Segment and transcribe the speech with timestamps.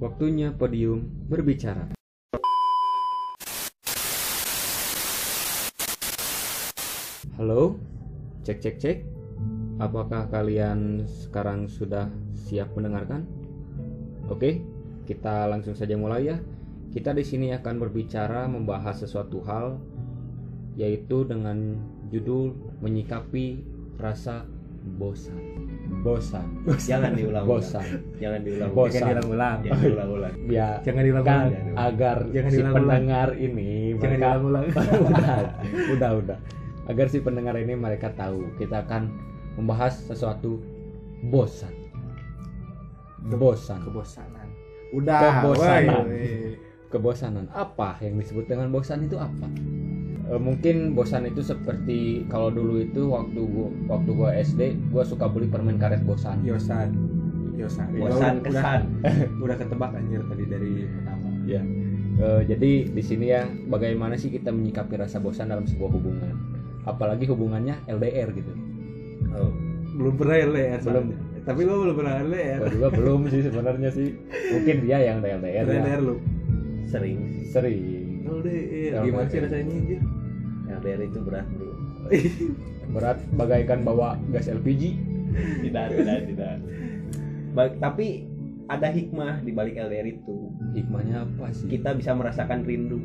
[0.00, 1.92] Waktunya podium berbicara.
[7.36, 7.76] Halo,
[8.40, 8.98] cek cek cek.
[9.76, 13.28] Apakah kalian sekarang sudah siap mendengarkan?
[14.32, 14.64] Oke,
[15.04, 16.40] kita langsung saja mulai ya.
[16.96, 19.76] Kita di sini akan berbicara membahas sesuatu hal
[20.80, 21.76] yaitu dengan
[22.08, 23.60] judul menyikapi
[24.00, 24.48] rasa
[24.96, 25.40] bosan.
[26.00, 26.46] Bosan.
[26.80, 27.44] Jangan diulang.
[27.44, 27.86] Bosan.
[28.16, 28.70] Jangan diulang.
[28.72, 28.92] Bosan.
[28.94, 29.58] Jangan diulang-ulang.
[29.60, 30.34] Jangan diulang-ulang.
[30.48, 31.50] Ya, Jangan diulang-ulang.
[31.50, 32.76] kan agar Jangan si diulang-ulang.
[32.76, 34.64] pendengar ini Jangan mereka diulang-ulang.
[35.12, 35.38] udah,
[35.92, 36.38] udah, udah.
[36.88, 39.02] Agar si pendengar ini mereka tahu kita akan
[39.60, 40.62] membahas sesuatu
[41.28, 41.74] bosan.
[43.36, 43.84] Bosan.
[43.84, 44.48] Kebosanan.
[44.96, 45.44] Udah.
[45.44, 46.04] Kebosanan.
[46.08, 46.56] woi.
[46.90, 47.44] Kebosanan.
[47.52, 49.46] Apa yang disebut dengan bosan itu apa?
[50.30, 55.26] E, mungkin bosan itu seperti kalau dulu itu waktu gua waktu gua SD gua suka
[55.26, 56.46] beli permen karet bosan.
[56.46, 56.94] Yosan.
[57.58, 57.90] Yosan.
[57.98, 58.80] Bosan Udah- kesan.
[59.44, 61.28] Udah ketebak anjir tadi dari pertama.
[61.50, 61.62] Ya.
[62.22, 66.34] E, jadi di sini ya bagaimana sih kita menyikapi rasa bosan dalam sebuah hubungan?
[66.86, 68.54] Apalagi hubungannya LDR gitu.
[69.34, 69.50] Oh.
[69.98, 70.78] Belum pernah LDR.
[70.78, 71.06] Belum.
[71.42, 72.58] Tapi lo belum pernah LDR.
[72.62, 74.14] Gua juga belum sih sebenarnya sih.
[74.54, 75.82] Mungkin dia yang LDR Pernah ya.
[75.90, 76.16] LDR lu.
[76.86, 77.18] Sering.
[77.50, 77.82] Sering.
[78.30, 79.02] LDR.
[79.02, 80.00] Gimana sih rasanya anjir?
[80.80, 81.72] LDR itu berat bro.
[82.96, 84.98] Berat bagaikan bawa gas LPG.
[85.62, 86.54] Tidak, tidak, tidak.
[87.54, 88.26] Ba- tapi
[88.66, 90.50] ada hikmah di balik LDR itu.
[90.74, 91.70] Hikmahnya apa sih?
[91.70, 92.98] Kita bisa merasakan rindu.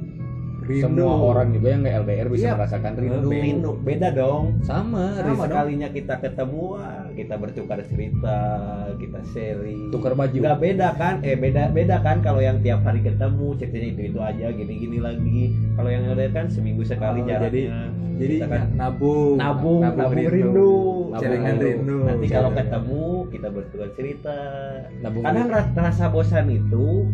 [0.68, 2.54] Semua orang juga yang nggak LDR bisa Iya.
[2.56, 3.30] merasakan rindu.
[3.30, 4.44] Rindu beda dong.
[4.60, 5.44] Sama, Sama rindu.
[5.44, 6.64] sekalinya kita ketemu,
[7.14, 8.38] kita bertukar cerita,
[8.96, 9.90] kita sharing.
[9.90, 10.34] Tukar baju.
[10.36, 11.16] Nggak beda kan?
[11.22, 15.42] Eh beda beda kan kalau yang tiap hari ketemu ceritanya itu itu aja gini-gini lagi.
[15.74, 17.46] Kalau yang LDR kan seminggu sekali Oh, jaraknya.
[17.48, 17.70] jadi-
[18.16, 19.36] Jadi Kita kan nabung.
[19.36, 20.72] nabung, nabung, rindu.
[21.12, 21.68] Nabung Celengan rindu.
[21.68, 21.98] rindu.
[22.00, 22.64] Nanti kalau Celengan.
[22.64, 24.36] ketemu kita bertukar cerita.
[25.04, 27.12] Nabung Kadang ra- rasa bosan itu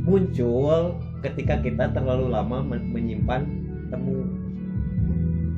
[0.00, 3.42] muncul ketika kita terlalu lama men- menyimpan
[3.88, 4.24] temu.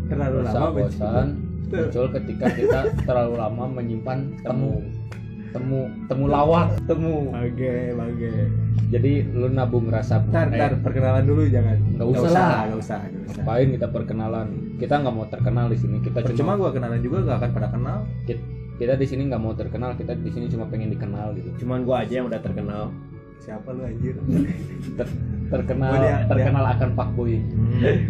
[0.07, 1.29] Terlalu rasa lama bosan
[1.73, 4.85] muncul ketika kita terlalu lama menyimpan temu
[5.53, 8.33] temu temu lawak temu Bage, bage.
[8.89, 11.77] jadi lu nabung rasa Ntar, eh, ntar perkenalan dulu jangan.
[11.93, 12.49] Nggak usah lah.
[12.69, 13.43] Nggak usah, nggak usah.
[13.45, 14.49] ngapain kita perkenalan
[14.81, 17.69] kita nggak mau terkenal di sini kita Percuma cuma gua kenalan juga gak akan pada
[17.69, 17.99] kenal.
[18.81, 22.03] kita di sini nggak mau terkenal kita di sini cuma pengen dikenal gitu Cuman gua
[22.03, 22.89] aja yang udah terkenal.
[23.43, 24.15] Siapa lu anjir?
[24.95, 27.35] Ter- terkenal Oh, dia- terkenal akan pak boy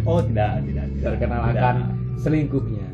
[0.05, 1.03] Oh tidak, tidak, tidak.
[1.03, 1.53] terkenal Tidak.
[1.55, 1.75] akan
[2.15, 2.87] selingkuhnya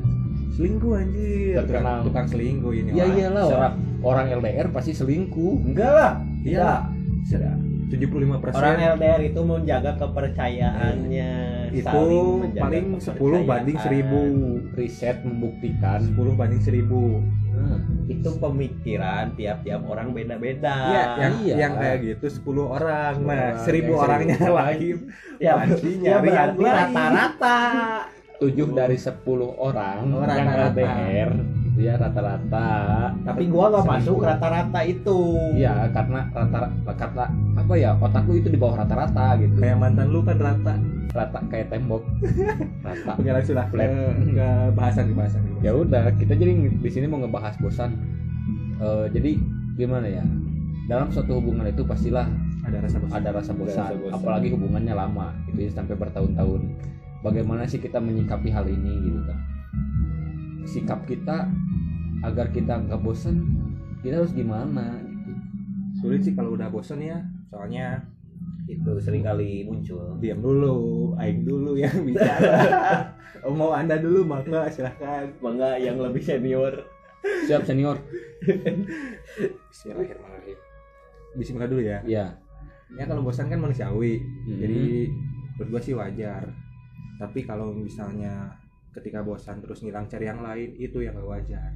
[0.50, 1.56] Selingkuh anjir.
[1.58, 2.04] Terkenal.
[2.04, 2.90] Tukang, selingkuh ini.
[2.92, 3.74] ya iyalah orang
[4.04, 6.12] orang LDR pasti selingkuh Enggak lah.
[6.42, 6.92] Iya.
[7.22, 7.56] Tidak.
[7.90, 11.32] 75% Orang LDR itu menjaga kepercayaannya.
[11.70, 12.02] itu
[12.40, 14.74] menjaga paling 10 banding 1000.
[14.74, 17.22] riset membuktikan 10 banding 1000.
[17.50, 20.76] Nah, Itu pemikiran tiap-tiap orang beda-beda.
[20.88, 21.56] Iya, yang iya.
[21.60, 23.14] yang kayak gitu 10 orang.
[23.16, 23.58] 10 Nah, orang.
[23.60, 24.98] 1000 Yang orangnya 1000 lain.
[25.38, 25.54] ya,
[26.00, 27.58] ya berarti rata-rata.
[28.40, 29.20] tujuh dari 10
[29.52, 30.80] orang Oh, yang rata-rata.
[30.80, 31.32] LDR
[31.80, 32.68] itu ya rata-rata
[33.24, 35.20] Tapi gua nggak masuk rata-rata itu.
[35.56, 37.26] Iya karena rata-rata kata
[37.56, 40.76] apa ya otakku itu di bawah rata-rata gitu Kayak mantan lu kan rata.
[41.10, 42.04] rata kayak tembok
[42.86, 43.88] rata Oke, langsung lah Flat.
[43.88, 45.42] ke, ke bahasan ke bahasan.
[45.60, 47.96] ya udah kita jadi di sini mau ngebahas bosan
[48.78, 49.36] Eh, jadi
[49.74, 50.24] gimana ya
[50.86, 52.28] dalam suatu hubungan itu pastilah
[52.62, 53.16] Ada rasa bosan.
[53.16, 54.14] ada rasa bosan, rasa bosan.
[54.14, 56.62] apalagi hubungannya lama gitu ya sampai bertahun-tahun
[57.20, 59.40] bagaimana sih kita menyikapi hal ini gitu kan
[60.64, 61.50] sikap kita
[62.20, 63.48] agar kita nggak bosan
[64.00, 65.32] kita harus gimana gitu
[66.00, 67.20] Sulit sih kalau udah bosan ya.
[67.52, 68.00] Soalnya
[68.70, 70.16] Itu sering kali muncul.
[70.22, 73.02] diam dulu, aing dulu yang bicara.
[73.44, 75.28] oh, mau Anda dulu maka silahkan.
[75.42, 76.86] Mangga yang lebih senior.
[77.50, 78.00] siap senior
[79.74, 80.56] Bismillahirrahmanirrahim.
[81.36, 82.00] Bismillah dulu ya.
[82.08, 82.32] ya
[82.96, 84.22] Ya kalau bosan kan manusiawi.
[84.22, 84.60] Hmm.
[84.62, 85.12] Jadi
[85.58, 86.48] menurut gua sih wajar.
[87.20, 88.56] Tapi kalau misalnya
[88.96, 91.74] ketika bosan terus ngilang cari yang lain itu yang gak wajar.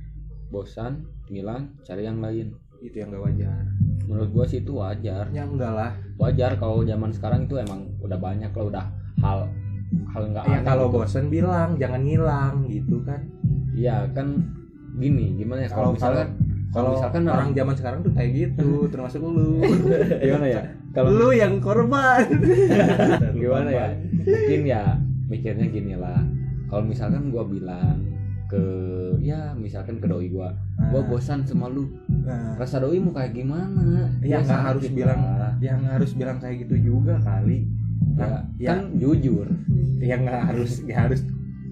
[0.54, 3.64] Bosan ngilang cari yang lain Itu yang gak wajar.
[4.04, 5.92] menurut gua sih itu wajar Ya enggak lah.
[6.16, 8.86] wajar kalau zaman sekarang itu emang udah banyak lah udah
[9.20, 9.40] hal
[10.08, 10.96] hal nggak Ya kalau gitu.
[11.00, 13.24] bosan bilang jangan ngilang gitu kan.
[13.72, 14.38] Iya kan
[14.94, 16.30] gini gimana ya kalau misalkan
[16.70, 19.62] Kalau misalkan orang zaman sekarang tuh kayak gitu, termasuk lu.
[20.20, 20.62] gimana ya
[20.92, 22.26] kalau lu yang korban.
[23.36, 23.86] gimana ya
[24.16, 24.82] mungkin ya
[25.24, 26.22] mikirnya gini lah
[26.68, 28.02] kalau misalkan gua bilang
[28.54, 28.66] ke
[29.26, 30.54] ya misalkan ke doi gua.
[30.94, 31.90] Gua bosan sama lu.
[32.06, 34.14] Nah, rasa doi mau kayak gimana?
[34.22, 35.22] Ya, nggak harus bilang
[35.58, 37.66] yang harus bilang kayak gitu juga kali.
[38.14, 39.48] ya, ya, kan jujur.
[39.98, 41.22] Yang nggak harus ya harus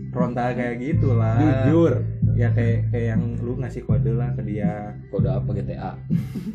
[0.09, 1.37] frontal kayak gitu lah.
[1.37, 2.01] Jujur.
[2.33, 4.97] Ya kayak kayak yang lu ngasih kode lah ke dia.
[5.13, 5.91] Kode apa GTA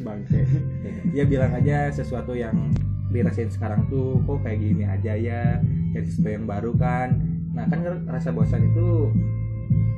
[0.02, 0.42] bangke.
[1.14, 2.74] Dia bilang aja sesuatu yang
[3.14, 5.62] dirasain sekarang tuh kok kayak gini aja ya?
[5.94, 7.22] Jadi sesuatu yang baru kan?
[7.54, 7.80] Nah kan
[8.10, 9.12] rasa bosan itu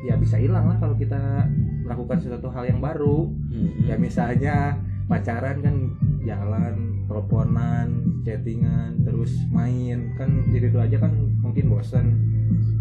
[0.06, 1.46] ya bisa hilang lah kalau kita
[1.82, 3.30] melakukan sesuatu hal yang baru.
[3.50, 3.88] Hmm.
[3.88, 4.78] ya misalnya
[5.08, 5.76] pacaran kan
[6.22, 6.74] jalan
[7.08, 7.88] teleponan
[8.22, 10.14] chattingan terus main.
[10.20, 12.06] Kan jadi itu aja kan mungkin bosan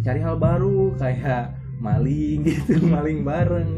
[0.04, 3.72] cari hal baru kayak maling gitu maling bareng.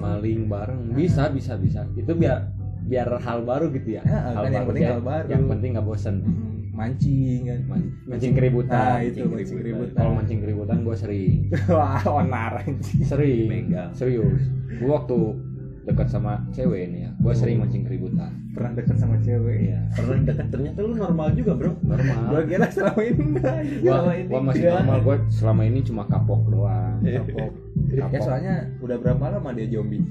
[0.00, 0.80] Maling bareng.
[0.96, 1.86] Bisa bisa bisa.
[1.94, 2.50] Itu biar
[2.84, 4.02] biar hal baru gitu ya.
[4.04, 4.92] Ya, kan yang penting ya.
[4.92, 5.26] hal baru.
[5.30, 6.16] yang penting nggak bosen.
[6.20, 9.94] Hmm, mancing kan Man- mancing keributan Nah, itu, mancing keributan.
[9.94, 11.38] kalau mancing keributan gue sering.
[11.72, 12.66] Wah onar
[13.00, 13.46] sering.
[13.46, 13.90] Megang.
[13.94, 14.42] serius.
[14.74, 15.18] Gue waktu
[15.84, 18.32] dekat sama cewek ini ya gue sering mancing keributan.
[18.50, 19.70] Pernah deket sama cewek?
[19.70, 19.80] Iya.
[19.92, 20.46] Pernah dekat.
[20.48, 21.72] Ternyata lu normal juga bro.
[21.76, 23.54] Gua normal kira selama ini enggak.
[23.80, 24.98] Gue selama ini masih normal.
[25.00, 26.98] Gue selama ini cuma kapok doang.
[27.00, 27.22] Iya.
[27.22, 27.50] kapok.
[27.94, 28.24] Ya kapok.
[28.24, 30.02] soalnya udah berapa lama dia zombie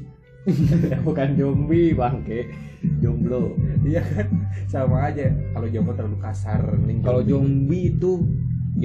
[1.07, 2.51] bukan zombie bangke.
[2.99, 3.55] Jomblo.
[3.87, 4.27] Iya kan?
[4.67, 5.31] Sama aja.
[5.55, 6.61] Kalau jomblo terlalu kasar
[7.03, 7.31] kalau zombie.
[7.31, 8.11] zombie itu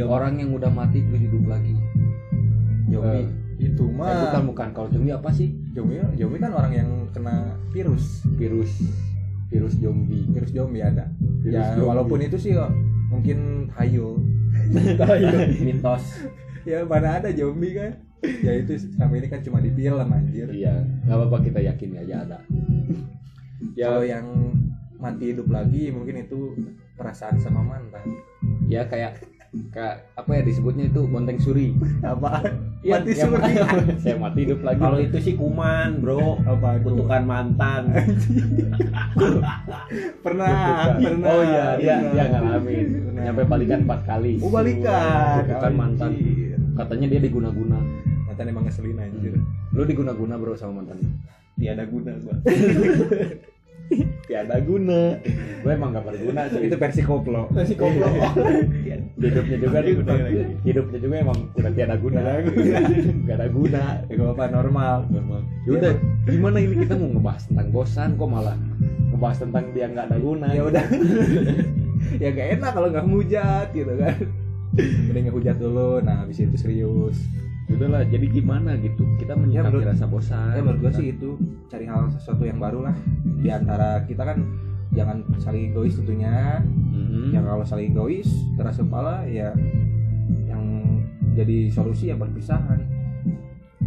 [0.07, 1.75] orang yang udah mati terus hidup lagi.
[2.87, 3.27] Zombie.
[3.59, 4.69] Itu Eh, mah bukan bukan.
[4.71, 5.51] Kalau zombie apa sih?
[5.75, 8.23] Zombie zombie kan orang yang kena virus.
[8.39, 8.71] Virus.
[9.51, 10.23] Virus zombie.
[10.31, 11.11] Virus zombie ada.
[11.43, 11.87] Virus ya zombie.
[11.91, 12.71] walaupun itu sih oh,
[13.11, 14.21] mungkin hayul
[15.65, 16.05] mitos
[16.69, 20.49] ya mana ada zombie kan ya itu sama ini kan cuma di film anjir.
[20.50, 20.75] Iya
[21.06, 22.38] nggak apa-apa kita yakin aja ada.
[23.75, 23.91] Ya.
[23.91, 24.26] Kalau yang
[24.99, 26.55] mati hidup lagi mungkin itu
[26.99, 28.03] perasaan sama mantan.
[28.67, 29.23] Ya kayak
[29.73, 31.73] kayak apa ya disebutnya itu bonteng suri.
[32.05, 32.43] Apa?
[32.82, 33.53] Iya, mati yang- suri.
[34.03, 34.79] saya mati hidup lagi.
[34.79, 36.43] Kalau itu sih kuman bro.
[36.43, 37.82] Apa kutukan mantan.
[40.23, 40.99] Pernah Kutukan.
[41.00, 41.31] pernah.
[41.31, 42.12] Oh iya dia pernah.
[42.12, 42.87] dia ngalamin.
[43.14, 44.32] Nyampe balikan empat kali.
[44.43, 45.47] Oh balikan.
[45.47, 46.11] Kutukan mantan.
[46.75, 47.79] Katanya dia diguna-guna
[48.38, 49.35] mantan emang ngeselin anjir.
[49.75, 51.02] Lu diguna-guna bro sama mantan
[51.58, 52.38] tiada guna gua.
[54.31, 55.17] Tiada guna.
[55.64, 57.50] Gue emang gak berguna sih itu versi koplo.
[57.50, 58.05] Masih koplo.
[59.19, 60.55] Hidupnya juga Guna lagi.
[60.62, 62.20] hidupnya juga emang udah tiada guna.
[63.26, 63.82] Gak ada guna.
[64.06, 64.96] Ya gak apa normal.
[65.11, 65.40] Normal.
[65.67, 65.96] Yaudah
[66.29, 68.55] gimana ini kita mau ngebahas tentang bosan kok malah?
[69.11, 70.85] Ngebahas tentang dia nggak ada guna ya udah.
[72.23, 74.17] Ya gak enak kalau nggak ngehujat gitu kan.
[74.79, 76.05] Mending ngehujat dulu.
[76.05, 77.19] Nah habis itu serius
[77.69, 79.05] udahlah jadi gimana gitu?
[79.17, 81.29] Kita menyikapi menurut- rasa bosan ya menurut gue sih itu
[81.69, 82.97] cari hal sesuatu yang baru lah.
[83.38, 84.38] Di antara kita kan
[84.91, 86.65] jangan saling egois tentunya.
[86.65, 87.31] Mhm.
[87.31, 88.25] yang kalau saling egois
[88.56, 89.53] keras kepala ya
[90.44, 90.65] yang
[91.35, 92.81] jadi solusi ya perpisahan.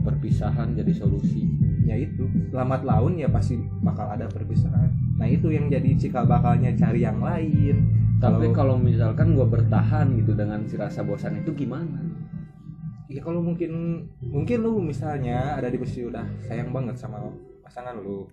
[0.01, 1.45] Perpisahan jadi solusi.
[1.86, 2.25] Ya itu.
[2.50, 4.89] Lambat laun ya pasti bakal ada perpisahan.
[5.18, 7.86] Nah itu yang jadi cikal bakalnya cari yang lain.
[8.18, 12.11] Tapi Kalau- misalkan gua bertahan gitu dengan si rasa bosan itu gimana
[13.12, 13.72] ya kalau mungkin
[14.24, 17.19] mungkin lu misalnya ada di posisi udah sayang banget sama
[17.62, 18.24] pasangan lu.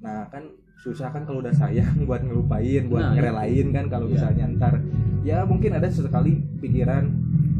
[0.00, 0.48] Nah kan
[0.80, 4.12] susah kan kalau udah sayang buat ngelupain buat Nah, ngerelain kan kalau Iya.
[4.16, 4.74] misalnya ntar.
[5.20, 7.04] Ya mungkin ada sesekali pikiran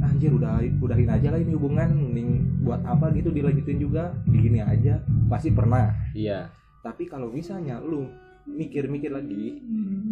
[0.01, 5.05] anjir udah udahin aja lah ini hubungan mending buat apa gitu dilanjutin juga begini aja.
[5.29, 5.93] Pasti pernah.
[6.17, 6.49] Iya.
[6.81, 8.09] Tapi kalau misalnya lu
[8.49, 9.61] mikir-mikir lagi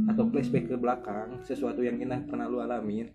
[0.04, 3.08] atau flashback ke belakang sesuatu yang indah pernah lu alamin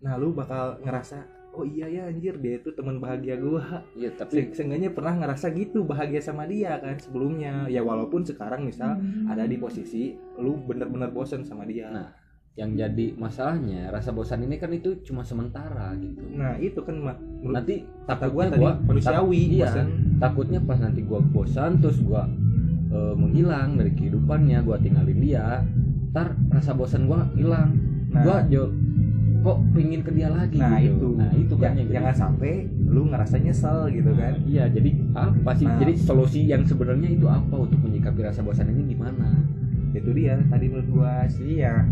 [0.00, 1.20] nah lu bakal ngerasa
[1.54, 3.86] oh iya ya anjir dia itu teman bahagia gua.
[3.94, 7.66] Iya tapi Se- seenggaknya pernah ngerasa gitu bahagia sama dia kan sebelumnya.
[7.66, 11.88] Ya walaupun sekarang misal ada di posisi lu bener-bener bosen sama dia.
[11.88, 12.10] Nah,
[12.54, 16.22] yang jadi masalahnya rasa bosan ini kan itu cuma sementara gitu.
[16.34, 19.70] Nah itu kan Ma- menurut nanti kata gua takutnya tadi gua manusiawi tak- iya
[20.18, 22.26] takutnya pas nanti gua bosan terus gua
[22.90, 25.62] eh, menghilang dari kehidupannya gua tinggalin dia
[26.10, 27.74] ntar rasa bosan gua hilang.
[28.10, 28.70] Nah, gua jo
[29.44, 30.96] kok pingin ke dia lagi nah gitu.
[30.96, 31.08] itu.
[31.20, 34.32] Nah itu kan Ya- jangan sampai lu ngerasa nyesel gitu kan.
[34.48, 35.68] iya jadi apa sih?
[35.68, 35.76] Nah.
[35.76, 39.36] jadi solusi yang sebenarnya itu apa untuk menyikapi rasa bosan ini gimana?
[39.92, 41.84] Itu dia tadi menurut gua sih ya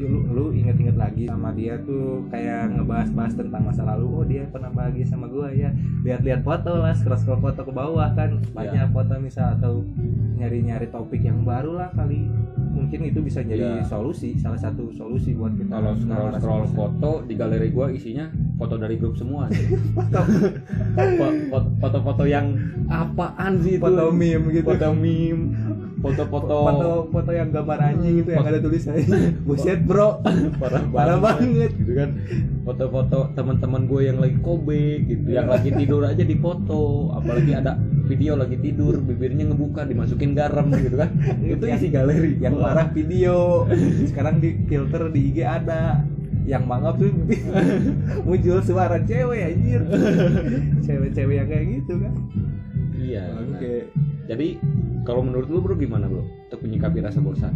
[0.00, 4.06] lu, lu inget-inget lagi sama dia tuh kayak ngebahas-bahas tentang masa lalu.
[4.10, 5.68] Oh dia pernah bahagia sama gua ya.
[6.02, 8.40] Lihat-lihat foto lah scroll-scroll foto ke bawah kan.
[8.50, 9.84] Banyak foto misal atau
[10.34, 12.24] nyari-nyari topik yang baru lah kali.
[12.70, 13.84] Mungkin itu bisa jadi Ya.
[13.84, 15.68] solusi salah satu solusi buat kita.
[15.68, 16.76] Kalau scroll mengatasi scroll bosan.
[16.76, 18.26] foto di galeri gua isinya
[18.56, 19.50] foto dari grup semua.
[20.96, 23.82] Fo- fo- foto-foto yang apaan sih itu?
[23.82, 24.66] Foto meme gitu.
[24.66, 25.42] Foto meme
[26.00, 26.56] foto-foto.
[26.64, 29.06] Foto foto yang gambar anjing gitu yang ada tulisannya.
[29.46, 30.24] Buset bro.
[30.56, 31.70] Parah parah banget.
[31.76, 32.10] gitu kan.
[32.64, 35.28] Foto-foto teman-teman gue yang lagi kobe gitu.
[35.28, 37.76] Yang lagi tidur aja di foto apalagi ada
[38.08, 41.10] video lagi tidur bibirnya ngebuka dimasukin garam gitu kan.
[41.44, 42.32] Itu Yang- isi galeri.
[42.40, 43.68] yang parah video.
[44.10, 46.00] Sekarang di filter di IG ada.
[46.40, 47.12] Yang mangap tuh
[48.24, 49.84] muncul suara cewek anjir.
[50.82, 52.14] Cewek-cewek yang kayak gitu kan.
[53.00, 53.76] Iya Bangke.
[54.28, 54.48] jadi
[55.10, 56.22] kalau menurut lu bro gimana bro?
[56.22, 57.50] Untuk menyikapi rasa bosan.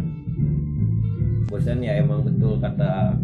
[1.47, 3.15] Bosan ya emang betul kata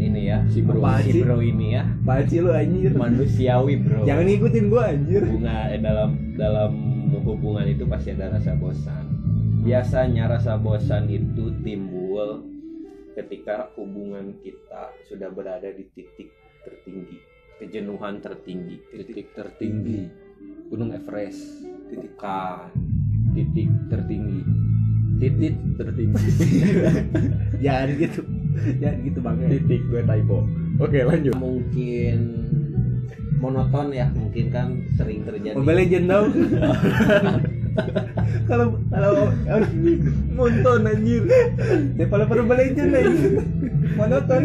[0.00, 0.80] ini ya Si bro.
[0.80, 1.84] Apa si bro ini ya.
[2.00, 2.96] Paci lu anjir?
[2.96, 4.08] Manusiawi bro.
[4.08, 5.28] Jangan ngikutin gua anjir.
[5.28, 6.10] Bunga eh, dalam
[6.40, 6.72] dalam
[7.20, 9.04] hubungan itu pasti ada rasa bosan.
[9.60, 12.48] Biasanya rasa bosan itu timbul
[13.12, 16.32] ketika hubungan kita sudah berada di titik
[16.64, 17.20] tertinggi
[17.60, 18.80] kejenuhan tertinggi.
[18.88, 20.08] Titik tertinggi.
[20.72, 21.60] Gunung Everest
[21.90, 22.70] titikan
[23.34, 24.40] titik tertinggi.
[25.20, 26.26] Titik tertinggi.
[27.64, 28.20] Jangan gitu.
[28.80, 29.36] Jangan gitu bang.
[29.50, 30.38] Titik gue typo.
[30.80, 31.34] Oke lanjut.
[31.36, 32.18] Mungkin
[33.40, 35.58] monoton ya mungkin kan sering terjadi.
[35.58, 36.28] Mobile Legend dong.
[38.50, 39.30] Kalau kalau
[40.34, 41.22] nonton anjir.
[41.94, 43.32] Daripada pada Mobile Legend anjir.
[43.94, 44.42] Monoton.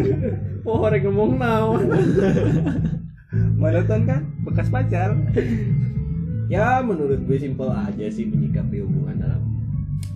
[0.66, 1.78] Oh orang ngomong naon
[3.62, 5.14] monoton kan bekas pacar
[6.46, 9.42] ya menurut gue simpel aja sih menyikapi hubungan dalam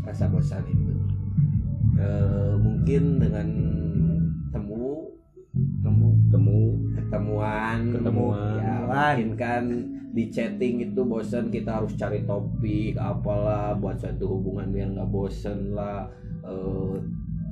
[0.06, 0.94] rasa bosan itu.
[2.00, 3.48] Eh, mungkin dengan
[4.50, 5.10] temu
[5.82, 6.60] kamu temu
[6.94, 8.56] ketemuan Ketemuan.
[8.62, 9.64] ya mungkin kan
[10.10, 15.74] di chatting itu bosan kita harus cari topik apalah buat suatu hubungan biar nggak bosen
[15.74, 16.06] lah.
[16.46, 16.96] Eh,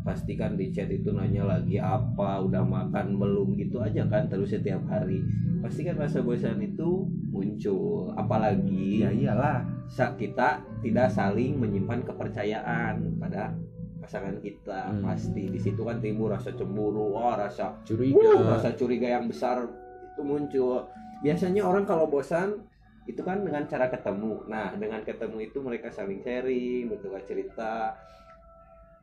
[0.06, 4.80] pastikan di chat itu nanya lagi apa udah makan belum gitu aja kan terus setiap
[4.88, 5.20] hari.
[5.60, 8.12] Pastikan rasa bosan itu muncul.
[8.16, 9.64] Apalagi ya iyalah.
[9.88, 13.56] kita tidak saling menyimpan kepercayaan pada
[14.04, 14.88] pasangan kita.
[14.88, 15.04] Hmm.
[15.04, 18.40] pasti di situ kan timbul rasa cemburu oh rasa curiga.
[18.40, 20.88] rasa curiga yang besar itu muncul.
[21.24, 22.64] Biasanya orang kalau bosan
[23.08, 24.44] itu kan dengan cara ketemu.
[24.48, 27.96] Nah dengan ketemu itu mereka saling sharing bertukar cerita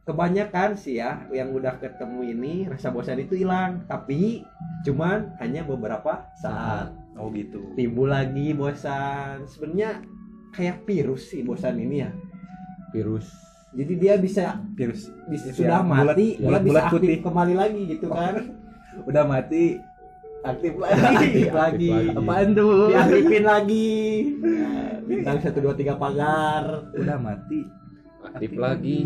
[0.06, 3.82] kebanyakan sih ya yang udah ketemu ini rasa bosan itu hilang.
[3.86, 4.46] Tapi
[4.86, 6.94] cuman hanya beberapa saat.
[7.18, 7.74] Oh gitu.
[7.74, 9.50] Timbul lagi bosan.
[9.50, 10.06] Sebenarnya
[10.54, 12.12] kayak virus sih bosan ini ya.
[12.90, 13.28] Virus.
[13.76, 15.12] Jadi dia bisa virus.
[15.28, 17.18] bisa Itu sudah ya, bulat- mati dia bulat- bisa bulat aktif putih.
[17.20, 18.34] kembali lagi gitu kan.
[19.10, 19.64] Udah mati
[20.42, 21.02] aktif lagi.
[21.02, 22.16] aktif lagi lagi.
[22.16, 22.88] apaan tuh?
[22.88, 23.92] Diaktifin lagi.
[24.40, 26.64] Nah, bintang satu dua tiga pagar.
[26.94, 27.66] Udah mati
[28.36, 28.98] aktif lagi.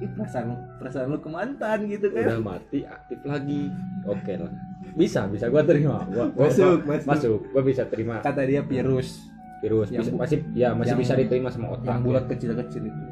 [0.00, 0.48] Ih, perasaan
[0.80, 2.24] perasaan lu ke mantan gitu kan.
[2.24, 3.68] Udah mati aktif lagi.
[4.02, 4.48] Oke lah.
[4.90, 6.02] Bisa bisa gua terima.
[6.06, 7.06] Gua, gua, Masuk, gua- masuk.
[7.06, 7.40] masuk.
[7.50, 8.14] Gua bisa terima.
[8.18, 9.28] Kata dia virus.
[9.60, 13.02] Virus Yang bisa, masih ya masih yang- bisa diterima sama otak yang bulat kecil-kecil itu.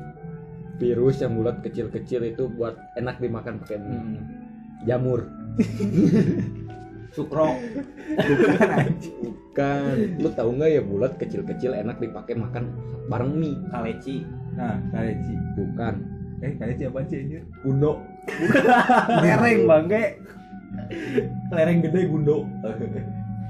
[0.78, 4.16] Virus yang bulat kecil-kecil itu buat enak dimakan pakai Hmm.
[4.80, 5.28] jamur
[7.18, 7.58] sukro.
[9.18, 9.82] Bukan
[10.22, 12.70] lu tahu nggak ya bulat kecil-kecil enak dipakai makan
[13.10, 13.58] bareng mie?
[13.74, 14.22] Kaleci.
[14.54, 15.34] Nah kaleci.
[15.58, 15.94] Bukan.
[16.38, 17.98] Eh kaleci apa sih anjir bundo
[19.26, 20.22] lereng bangke.
[21.50, 22.46] Lereng gede gundo.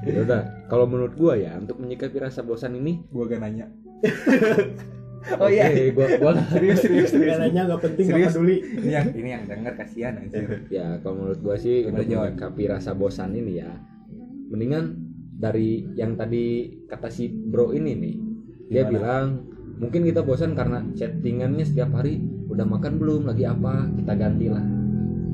[0.08, 3.66] Ya udah kalau menurut gua ya untuk menyikapi rasa bosan ini gua gak nanya
[5.38, 5.66] oh iya.
[5.70, 7.34] Oke, gua gua serius serius serius.
[7.36, 8.32] Segalanya nggak penting Serius?
[8.34, 8.56] peduli.
[8.62, 10.46] Ini yang ini yang denger kasihan anjir.
[10.70, 11.94] Ya kalau menurut gua sih Jon?
[11.96, 13.70] menyikapi rasa bosan ini ya
[14.48, 14.96] mendingan
[15.38, 18.14] dari yang tadi kata si bro ini nih
[18.68, 18.90] dia Gimana?
[18.90, 19.26] bilang
[19.78, 24.64] mungkin kita bosan karena chattingannya setiap hari udah makan belum lagi apa kita ganti lah.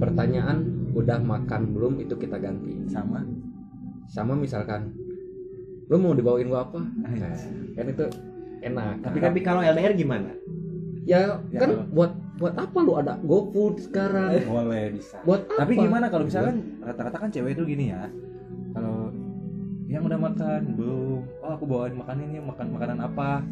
[0.03, 2.75] Pertanyaan udah makan belum itu kita ganti.
[2.91, 3.23] Sama?
[4.11, 4.93] Sama misalkan
[5.89, 6.81] lu mau dibawain gua apa?
[6.81, 7.37] Nah,
[7.77, 8.05] kan itu
[8.65, 8.95] enak.
[9.01, 10.33] Tapi tapi kalau LDR gimana?
[11.05, 14.31] Ya, Ya, kan kalau- buat buat apa lu ada GoFood sekarang?
[14.51, 15.21] Boleh bisa.
[15.23, 15.83] Buat tapi apa?
[15.83, 18.09] gimana kalau misalkan rata-rata kan cewek itu gini ya
[18.73, 19.13] kalau
[19.87, 21.21] yang udah makan belum.
[21.39, 23.45] Oh aku bawain makan ini makan makanan apa?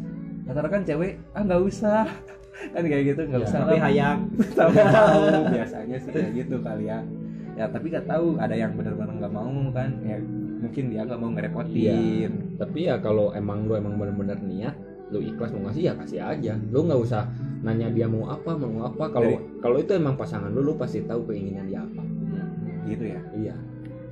[0.43, 2.05] Rata-rata kan cewek ah nggak usah.
[2.53, 3.83] Kan kayak gitu nggak Ya, usah tapi lah.
[3.83, 4.19] hayang.
[4.61, 6.99] Tapi tahu biasanya sih kayak gitu kali ya.
[7.53, 9.89] Ya tapi nggak tahu ada yang benar-benar nggak mau kan?
[9.99, 10.17] Ya
[10.59, 12.29] mungkin dia nggak mau ngerepotin.
[12.57, 14.75] Tapi ya kalau emang lu emang bener-bener niat
[15.13, 16.53] lu ikhlas mau ngasih ya kasih aja.
[16.73, 17.29] Lu nggak usah
[17.61, 19.13] nanya dia mau apa mau apa.
[19.13, 22.01] Kalau kalau itu emang pasangan lu lu pasti tahu keinginan dia apa.
[22.89, 23.21] Gitu ya?
[23.37, 23.55] Iya.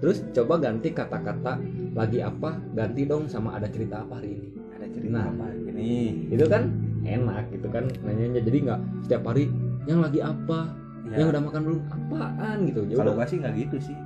[0.01, 1.57] Terus coba ganti kata-kata
[1.97, 4.47] lagi apa ganti dong sama ada cerita apa hari ini.
[4.77, 5.25] Ada cerita Nah.
[5.33, 5.93] apa ini?
[6.29, 6.69] Itu kan
[7.01, 8.41] enak gitu kan nanyanya.
[8.45, 8.79] Jadi nggak
[9.09, 9.49] setiap hari
[9.89, 10.69] yang lagi apa?
[11.11, 12.57] Ya, yang udah makan belum apaan?
[12.69, 12.79] Gitu.
[12.87, 13.97] Ya kalau gua sih nggak gitu sih.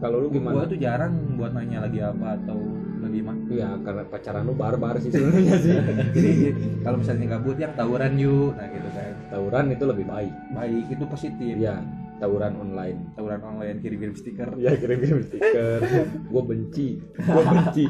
[0.00, 0.64] Kalau lu gimana?
[0.64, 2.56] tuh jarang buat nanya lagi apa atau
[3.00, 5.74] lagi mah ya karena pacaran lu barbar sih sebenarnya sih.
[6.16, 6.30] Jadi
[6.84, 8.52] kalau misalnya gabut yang tawuran yuk.
[8.54, 9.12] Nah gitu kan.
[9.32, 10.34] Tawuran itu lebih baik.
[10.52, 11.54] Baik itu positif.
[11.56, 11.76] Iya,
[12.20, 12.98] tawuran online.
[13.16, 14.48] tawuran online kirim-kirim stiker.
[14.60, 15.80] Ya kirim-kirim stiker.
[16.32, 17.84] gue benci, gue benci.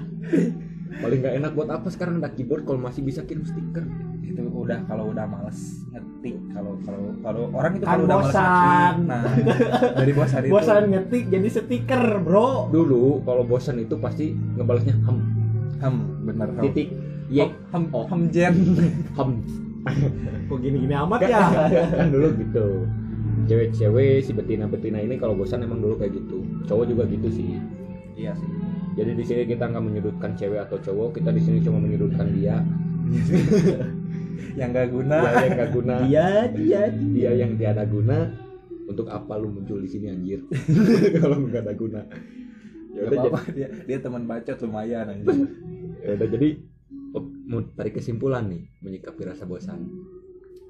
[0.90, 2.22] Paling nggak enak buat apa sekarang?
[2.22, 3.86] Ada keyboard kalau masih bisa kirim stiker.
[4.20, 8.34] itu udah kalau udah males ngetik kalau kalau kalau orang itu Kan kalau udah males
[8.38, 9.22] ngetik nah
[9.98, 10.52] dari bosan itu.
[10.54, 12.70] Bosan ngetik jadi stiker bro.
[12.70, 15.18] Dulu kalau bosan itu pasti ngebalasnya hem.
[15.82, 16.48] Hem bener.
[16.54, 16.62] Hem.
[16.70, 16.88] Titik.
[17.26, 17.50] Ye.
[17.50, 18.06] hem Oh.
[18.06, 18.54] hem jen.
[19.18, 19.30] Hem.
[20.46, 21.50] Kok gini-gini amat ya?
[21.98, 22.86] kan dulu gitu.
[23.50, 26.46] Cewek-cewek si betina-betina ini kalau bosan emang dulu kayak gitu.
[26.70, 27.58] Cowok juga gitu sih.
[28.14, 28.50] Iya sih.
[28.94, 32.62] Jadi di sini kita nggak menyudutkan cewek atau cowok kita di sini cuma menyudutkan dia
[34.56, 35.16] yang gak guna.
[35.20, 35.94] Dia yang gak guna.
[36.06, 37.30] Dia dia dia.
[37.36, 38.18] Yang tiada guna.
[38.90, 40.42] Untuk apa lu muncul di sini anjir?
[41.22, 42.02] Kalau nggak ada guna.
[42.90, 43.54] Ya udah apa-apa.
[43.54, 45.30] dia dia teman bacot lumayan anjir.
[45.30, 45.44] Jadi,
[46.04, 46.48] ya udah jadi
[47.14, 49.86] oh, mau tarik kesimpulan nih menyikapi rasa bosan.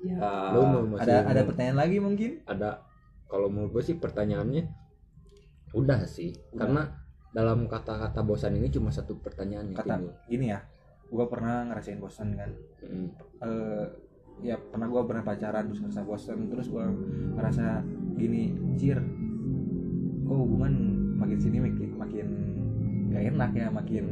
[0.05, 0.53] Ya.
[0.53, 2.45] Lu mau masih ada ada pertanyaan lagi mungkin?
[2.45, 2.85] Ada.
[3.25, 4.69] Kalau menurut gue sih pertanyaannya
[5.73, 6.37] udah sih.
[6.53, 6.93] Karena
[7.31, 10.13] dalam kata-kata bosan ini cuma satu pertanyaan yang kata timbul.
[10.27, 10.61] gini ya
[11.11, 12.51] gua pernah ngerasain bosan kan
[12.81, 13.07] Mm.
[13.43, 13.87] eh
[14.41, 16.89] ya pernah gua pernah pacaran terus ngerasa bosan terus gua
[17.37, 17.85] ngerasa
[18.17, 18.97] gini jir
[20.25, 20.73] kok hubungan
[21.19, 22.27] makin sini makin makin
[23.11, 24.05] gak enak ya makin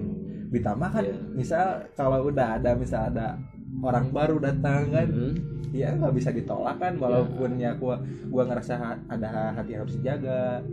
[0.50, 1.17] ditambah kan Iya.
[1.33, 3.38] misal kalau udah ada misal ada
[3.81, 5.35] orang baru datang kan Mm.
[5.71, 8.75] ya nggak bisa ditolak kan walaupun ya gua gua ngerasa
[9.07, 10.64] ada hati yang harus dijaga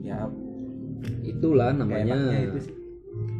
[0.00, 0.28] ya
[1.24, 2.74] itulah namanya itu sih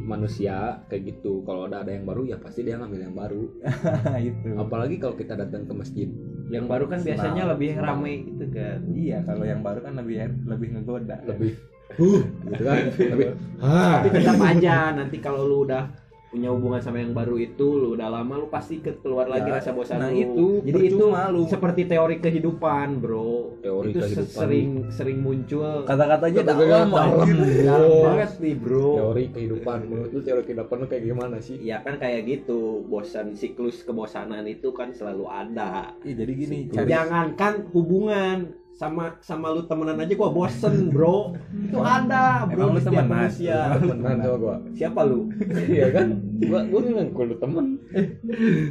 [0.04, 1.40] manusia kayak gitu.
[1.48, 3.42] Kalau ada ada yang baru ya pasti dia ngambil yang baru.
[4.28, 6.08] Itu apalagi kalau kita datang ke masjid.
[6.52, 7.52] Yang baru kan biasanya Senang.
[7.56, 8.78] lebih ramai gitu kan.
[8.92, 11.16] Iya kalau yang baru kan lebih lebih ngegoda.
[11.24, 11.52] Lebih
[11.96, 12.76] huh gitu kan.
[13.12, 13.26] Lebih
[13.64, 16.03] tapi tetap aja nanti kalau lu udah
[16.34, 19.54] punya hubungan sama yang baru itu lu udah lama lu pasti ke- keluar lagi Ya,
[19.54, 21.46] rasa bosan nah lu itu jadi itu percuma lu.
[21.46, 23.54] seperti teori kehidupan bro.
[23.60, 24.34] Teori itu kehidupan.
[24.34, 25.84] sering sering muncul.
[25.84, 28.90] Kata-katanya Kata-kata dalam banget nih bro.
[28.96, 29.78] Teori kehidupan.
[29.86, 31.56] Menurut lu teori kehidupan lu kayak gimana sih?
[31.60, 32.82] Ya kan kayak gitu.
[32.84, 35.94] Bosan siklus kebosanan itu kan selalu ada.
[36.02, 38.38] Iya, jadi gini cari jangankan hubungan
[38.74, 41.30] sama sama lu temenan aja gua bosen bro.
[41.54, 43.06] Itu ada bro Emang lu temenan?
[43.06, 43.58] manusia.
[43.78, 44.54] Temenan sama gua.
[44.74, 45.30] siapa lu?
[45.70, 46.06] Iya kan?
[46.42, 47.66] Gua gua ngaku lu temen?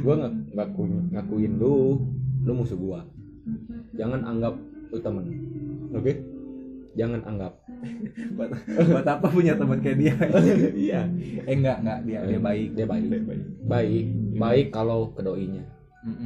[0.04, 0.82] Gua nggak ngaku
[1.16, 2.04] ngakuin lu.
[2.44, 3.00] Lu musuh gua.
[3.96, 4.54] Jangan anggap
[4.92, 5.24] lu temen.
[5.96, 6.12] Oke?
[6.94, 7.52] Jangan anggap.
[8.38, 8.50] Buat,
[8.86, 10.14] buat apa punya teman kayak dia?
[10.84, 11.00] Iya.
[11.48, 11.98] Eh enggak enggak.
[12.04, 12.68] Dia dia baik.
[12.76, 13.04] Dia baik.
[13.64, 14.04] Baik.
[14.36, 14.66] Baik.
[14.68, 15.64] Kalau ke doinya.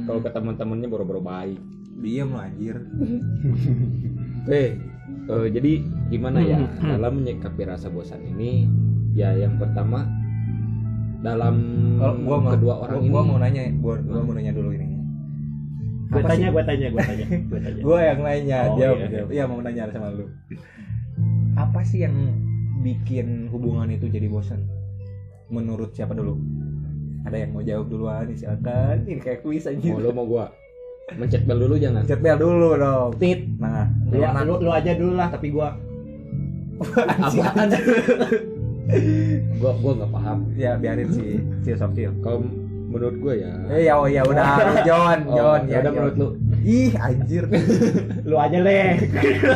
[0.03, 2.77] Kalau ke teman-temannya boro-boro baik diem lu anjir.
[4.49, 4.73] Eh,
[5.53, 6.57] jadi gimana ya?
[6.97, 8.65] Dalam menyikapi rasa bosan ini
[9.13, 10.09] ya yang pertama
[11.19, 11.55] dalam
[11.99, 14.69] kalau gua mau kedua orang gua, ini gua mau nanya gua gua mau nanya dulu
[14.71, 14.87] ini.
[16.09, 17.81] Gue Apa tanya gue tanya gue tanya gue tanya.
[17.85, 19.07] Gua yang nanya Oh, jawab iya.
[19.13, 19.29] jawab.
[19.29, 20.25] iya mau nanya sama lu.
[21.53, 22.15] Apa sih yang
[22.81, 24.65] bikin hubungan itu jadi bosan?
[25.53, 26.33] Menurut siapa dulu?
[27.29, 29.05] Ada yang mau jawab duluan silakan.
[29.05, 30.49] Ini kayak kuis aja mau lu mau gua
[31.17, 32.03] mencet bel dulu jangan.
[32.05, 33.09] Chat bel dulu dong.
[33.17, 33.39] Tit.
[33.57, 34.43] Nah lu, enak.
[34.45, 35.73] lu, lu aja dulu lah tapi gua
[37.25, 37.67] apaan?
[39.59, 40.37] Gua gua nggak paham.
[40.55, 42.45] Ya biarin si si Sofil kalau
[42.89, 43.51] menurut gua ya.
[43.69, 44.81] Eh ya oh ya udah.
[44.81, 46.27] John Oh, John ya ya udah menurut lu.
[46.59, 47.43] Ih anjir.
[48.29, 48.97] Lu aja leh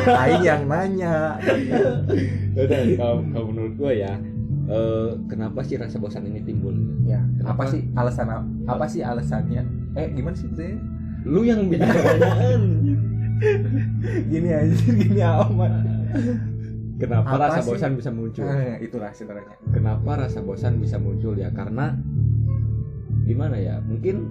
[0.07, 1.37] Aing yang nanya.
[2.53, 4.11] Ya udah kalau kalau menurut gua ya
[4.63, 6.71] eh, kenapa sih rasa bosan ini timbul?
[7.03, 7.65] Ya Kenapa?
[7.67, 8.27] apa sih alasan
[8.63, 9.63] apa sih alasannya?
[9.97, 10.77] Eh gimana sih saya
[11.23, 12.61] lu yang bikin pertanyaan
[14.31, 15.73] gini anjir gini amat.
[17.01, 17.73] Kenapa Apa rasa sih?
[17.73, 18.45] bosan bisa muncul?
[18.47, 19.55] Nah, itulah sebenarnya.
[19.73, 21.51] Kenapa rasa bosan bisa muncul ya?
[21.51, 21.91] Karena
[23.27, 23.81] gimana ya?
[23.83, 24.29] Mungkin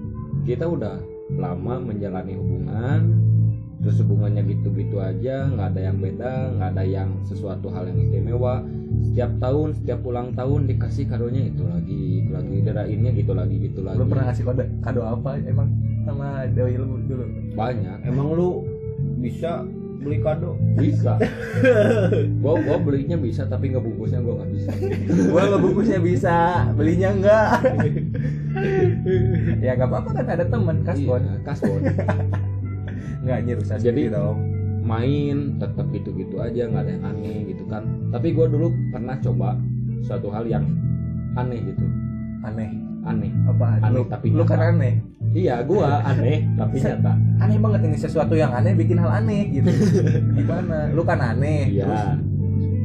[0.49, 0.97] kita udah
[1.37, 3.01] lama menjalani hubungan
[3.83, 8.63] terus hubungannya gitu-gitu aja nggak ada yang beda nggak ada yang sesuatu hal yang istimewa.
[9.03, 13.81] Setiap tahun setiap ulang tahun dikasih kadonya itu lagi itu lagi dirainnya gitu lagi gitu
[13.83, 13.99] lagi.
[13.99, 15.69] Lu pernah ngasih kado kado apa emang
[16.03, 17.25] sama Dewi lu dulu.
[17.53, 17.99] Banyak.
[18.05, 18.67] Emang lu
[19.19, 19.63] bisa
[20.03, 20.59] beli kado?
[20.75, 21.15] Bisa.
[22.43, 24.71] Gua gua belinya bisa tapi ngebungkusnya gua nggak bisa.
[25.31, 26.37] Gua ngebungkusnya bisa.
[26.75, 27.49] Belinya enggak
[29.65, 31.81] ya nggak apa-apa kan ada teman kasbon Iya, kasbon
[33.23, 34.39] nggak anjir usah Jadi- dong.
[34.83, 37.87] main tetap gitu-gitu aja nggak ada yang aneh gitu kan.
[38.11, 39.55] Tapi gue dulu pernah coba
[40.03, 40.67] suatu hal yang
[41.39, 41.87] aneh gitu.
[42.43, 42.75] Aneh.
[43.07, 43.31] Aneh.
[43.47, 44.99] Apa Aneh lu, tapi lu kan aneh
[45.33, 47.13] iya gua aneh tapi nyata.
[47.41, 49.71] aneh banget ini sesuatu yang aneh bikin hal aneh gitu.
[50.37, 50.93] Gimana?
[50.93, 52.33] Lu kan aneh terus iya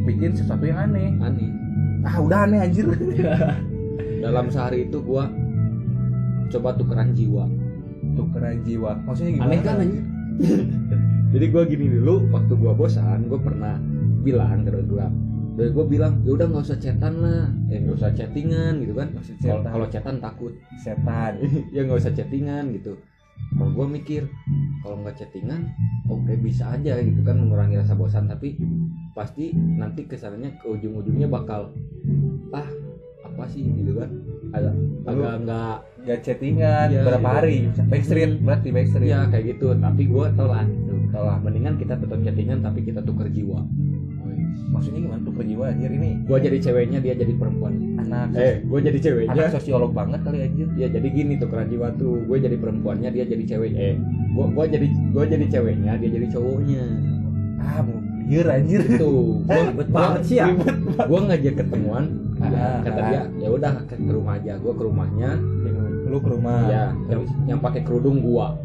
[0.07, 1.11] bikin sesuatu yang aneh.
[1.19, 1.49] Aneh.
[2.07, 2.87] Ah udah aneh anjir.
[4.23, 5.27] Dalam sehari itu gua
[6.47, 7.45] coba tukeran jiwa.
[8.15, 8.91] Tukeran jiwa.
[9.03, 9.51] Maksudnya gimana?
[9.51, 10.03] Aneh kan anjir?
[11.35, 13.75] Jadi gua gini dulu waktu gua bosan gua pernah
[14.23, 15.11] bilang ke gua
[15.57, 17.49] dari gue bilang ya udah nggak usah chatan lah.
[17.65, 19.07] Ya nggak usah chattingan gitu kan.
[19.41, 19.89] Kalau chatan.
[19.89, 20.53] chatan takut.
[20.85, 21.33] Setan.
[21.75, 22.93] Ya nggak usah chattingan gitu.
[23.57, 24.21] Kalau gue mikir
[24.85, 25.73] kalau nggak chattingan
[26.09, 28.29] oke bisa aja gitu kan mengurangi rasa bosan.
[28.29, 28.53] Tapi
[29.17, 31.73] pasti nanti kesannya ke ujung-ujungnya bakal
[32.53, 32.69] ah
[33.25, 33.65] apa sih?
[33.65, 34.09] gitu kan.
[34.53, 34.73] Agak
[35.09, 37.35] agak nggak nggak chattingan Iya, berapa iya.
[37.41, 37.57] hari?
[37.89, 39.09] backstreet berarti backstreet.
[39.09, 39.73] Ya kayak gitu.
[39.73, 41.39] Tapi gue tolak gitu Tolak.
[41.41, 43.63] mendingan kita tetap chattingan tapi kita tukar jiwa
[44.67, 45.21] maksudnya gimana?
[45.23, 46.09] Tuh perjiwa anjir ini.
[46.27, 47.73] Gue jadi ceweknya dia jadi perempuan.
[48.01, 48.35] Anak.
[48.35, 49.33] Eh gue jadi ceweknya.
[49.33, 50.67] Anak sosiolog banget kali anjir.
[50.75, 52.23] Ya jadi gini tukeran jiwa tuh.
[52.27, 53.95] Gue jadi perempuannya dia jadi cewek eh.
[54.35, 56.83] Gue gue jadi gue jadi ceweknya dia jadi cowoknya.
[57.63, 57.81] Ah
[58.27, 58.81] liar anjir.
[58.83, 59.11] Itu.
[59.47, 60.51] Gue Ribet banget sih ya.
[61.07, 62.05] gue ngajak ketemuan.
[62.37, 63.07] Ah, kata ah.
[63.07, 64.53] dia ya udah ke ke rumah aja.
[64.59, 65.29] Gue ke rumahnya.
[66.07, 66.59] Lu ke rumah.
[66.67, 68.59] Ya yang, yang pakai kerudung gua.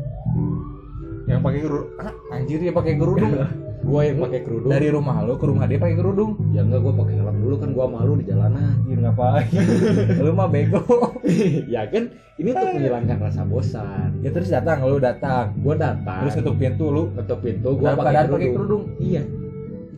[1.30, 3.32] Yang pakai kerudung ah, anjir dia pakai kerudung
[3.82, 4.70] gua yang pakai kerudung.
[4.70, 6.38] Dari rumah lu ke rumah dia pakai kerudung.
[6.54, 8.78] Ya enggak gua pakai helm dulu kan gua malu di jalanan.
[8.82, 9.48] Anjir ngapain?
[10.24, 10.80] Lu mah bego.
[11.72, 14.22] Ya kan ini untuk menghilangkan rasa bosan.
[14.22, 15.54] Ya terus datang lu datang.
[15.60, 16.26] Gua datang.
[16.26, 17.10] Terus ketuk pintu lu.
[17.18, 18.34] Ketuk pintu gua pakai kerudung.
[18.38, 18.82] pakai kerudung.
[19.02, 19.22] iya.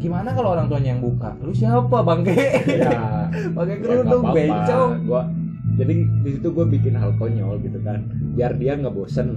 [0.00, 1.32] Gimana kalau orang tuanya yang buka?
[1.40, 2.34] Lu siapa bangke?
[2.68, 4.36] Ya pakai ya kerudung apa-apa.
[4.36, 4.90] bencong.
[5.08, 5.22] Gua
[5.74, 8.06] jadi di situ gua bikin hal konyol gitu kan.
[8.36, 9.28] Biar dia nggak bosen.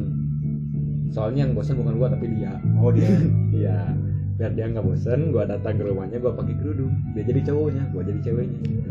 [1.11, 2.59] Soalnya yang bosen bukan gua tapi dia.
[2.83, 3.07] Oh dia.
[3.55, 3.79] Iya,
[4.37, 6.93] biar dia nggak bosen, gua datang ke rumahnya, gua pakai kerudung.
[7.17, 8.61] Dia jadi cowoknya, gua jadi ceweknya.
[8.61, 8.89] Gitu.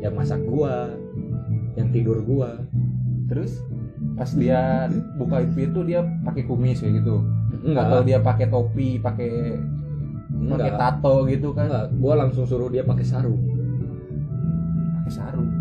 [0.00, 0.94] Yang masak gua,
[1.74, 2.62] yang tidur gua.
[3.30, 3.62] terus
[4.18, 7.22] pas dia buka pintu dia pakai kumis kayak gitu
[7.62, 9.54] Enggak, atau dia pakai topi pakai
[10.50, 11.86] pakai tato gitu kan enggak.
[11.94, 13.38] Gua langsung suruh dia pakai sarung.
[14.98, 15.59] pakai sarung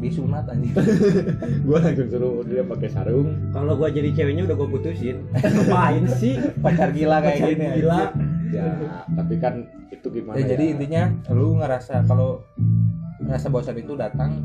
[0.00, 0.72] Kok disunat anjir
[1.68, 3.52] Gua langsung suruh dia pakai sarung.
[3.52, 5.28] Kalau gua jadi ceweknya udah gua putusin.
[5.36, 6.40] Ngapain sih?
[6.64, 8.00] pacar gila kayak Pacar gini gila.
[8.48, 8.66] Ya,
[9.12, 10.48] tapi kan itu gimana ya, ya?
[10.56, 11.02] jadi intinya
[11.36, 12.40] lu ngerasa kalau
[13.28, 14.42] rasa bosan itu datang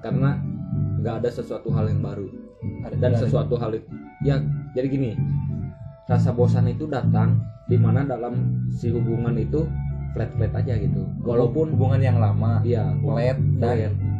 [0.00, 0.38] karena
[1.02, 2.32] nggak ada sesuatu hal yang baru
[2.86, 3.92] ada dan sesuatu hal itu
[4.24, 4.40] ya
[4.72, 5.10] jadi gini
[6.08, 9.68] rasa bosan itu datang di mana dalam si hubungan itu
[10.16, 14.11] flat flat aja gitu walaupun hubungan yang lama iya flat dan flat.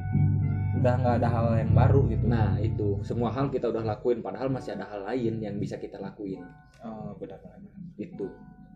[0.83, 2.25] Udah nggak ada hal yang baru gitu.
[2.27, 2.99] Nah itu.
[3.07, 6.42] Semua hal kita udah lakuin padahal masih ada hal lain yang bisa kita lakuin.
[6.83, 7.62] Oh benar benar
[7.95, 8.27] itu.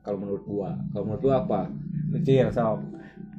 [0.07, 0.71] Kalau menurut gua.
[0.95, 1.61] Kalau menurut gua apa?
[2.15, 2.79] Kecil sob.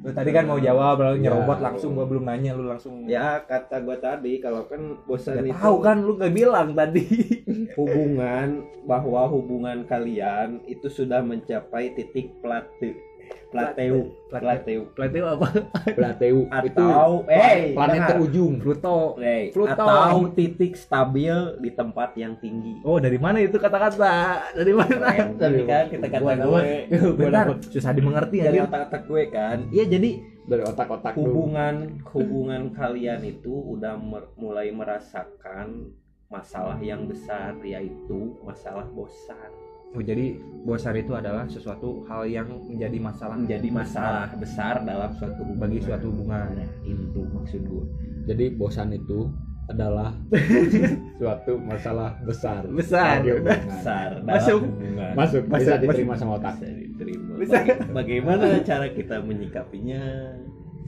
[0.04, 1.32] Lu tadi kan mau jawab lalu Ya.
[1.32, 5.48] nyerobot langsung gua belum nanya lu langsung Ya kata gua tadi kalau kan bosan Nggak
[5.48, 7.02] itu tahu kan lu nggak bilang tadi.
[7.80, 8.48] Hubungan
[8.84, 13.00] bahwa hubungan kalian itu sudah mencapai titik plate
[13.48, 14.12] plateu.
[14.28, 14.80] Plateu.
[14.92, 15.48] Pelatih apa?
[15.96, 16.36] Plateu.
[16.68, 18.08] Itu atau eh planet dengar.
[18.12, 18.54] terujung.
[18.60, 18.98] Pluto.
[19.20, 19.72] Eh, Pluto.
[19.72, 22.80] atau titik stabil di tempat yang tinggi.
[22.84, 24.52] oh dari mana itu kata-kata?
[24.52, 25.12] Dari mana?
[25.36, 26.62] Tadi kan kita kata Gua gue.
[27.18, 29.58] Bentar susah dimengerti dari otak-otak gue kan.
[29.72, 30.10] Iya jadi
[30.48, 35.92] dari otak-otak hubungan hubungan kalian itu udah mer- mulai merasakan
[36.28, 39.52] masalah yang besar yaitu masalah bosan
[39.88, 45.40] oh jadi bosan itu adalah sesuatu hal yang menjadi masalah menjadi masalah besar dalam suatu
[45.40, 45.60] hubungan.
[45.64, 47.84] bagi suatu hubungan Nah, itu maksud gue
[48.26, 49.32] jadi bosan itu
[49.68, 50.16] adalah
[51.20, 52.64] suatu masalah besar.
[52.68, 53.20] Besar.
[53.20, 54.08] Besar.
[54.24, 54.64] Masuk.
[54.64, 55.42] hubungan masuk.
[55.44, 56.54] bisa Masuk, diterima sama otak.
[56.56, 57.32] Bisa diterima.
[57.36, 60.02] Baga- bagaimana cara kita menyikapinya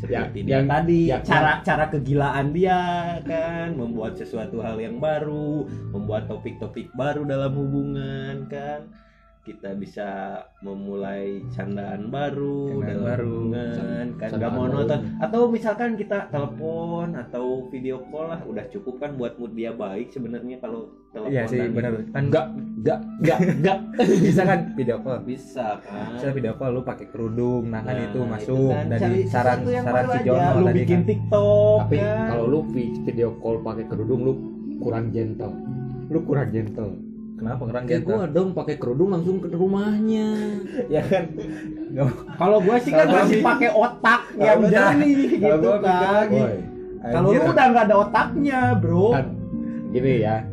[0.00, 2.80] seperti Ya, yang- tadi ya, cara cara kegilaan dia
[3.22, 3.76] kan?
[3.76, 8.88] Membuat sesuatu hal yang baru membuat topik-topik baru dalam hubungan kan
[9.50, 10.08] kita bisa
[10.60, 13.36] memulai candaan baru Candaan dalam baru.
[14.14, 19.34] kan nggak monoton atau misalkan kita telepon atau video call lah udah cukup kan buat
[19.34, 22.46] mood dia baik sebenarnya kalau telepon iya sih benar kan enggak
[22.78, 23.78] enggak enggak enggak
[24.26, 28.06] bisa kan video call bisa kan bisa video call lu pakai kerudung nah kan Nah,
[28.06, 28.86] itu masuk kan.
[28.88, 30.18] dari saran saran si.
[30.22, 31.08] Jono lu tadi bikin kan.
[31.10, 32.26] TikTok tapi kan.
[32.28, 34.32] kalau lu vi- video call pakai kerudung lu
[34.78, 35.52] kurang gentle
[36.06, 36.94] lu kurang gentle
[37.40, 40.28] kenapa kurang kayak gua dong pakai kerudung langsung ke rumahnya.
[40.94, 41.24] Ya kan?
[42.36, 46.26] Kalau gue sih kan masih sih- pakai otak yang jernih kalau gitu kan.
[47.00, 49.08] kalau lu udah nggak ada otaknya bro.
[49.16, 49.26] Kan?
[49.90, 50.44] Gini ya